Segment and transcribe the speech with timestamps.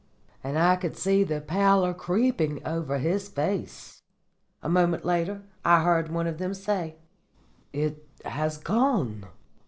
[0.43, 4.01] And I could see the pallor creeping over his face.
[4.63, 6.95] "A moment later I heard one of them say,
[7.71, 9.27] 'It has gone.